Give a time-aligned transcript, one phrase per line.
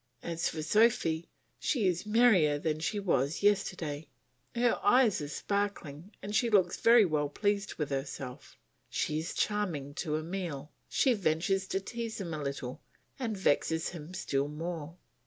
[0.23, 1.29] As for Sophy
[1.59, 4.07] she is merrier than she was yesterday;
[4.55, 8.57] her eyes are sparkling and she looks very well pleased with herself;
[8.89, 12.81] she is charming to Emile; she ventures to tease him a little
[13.19, 14.97] and vexes him still more.